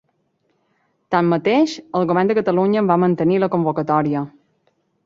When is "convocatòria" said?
3.59-4.27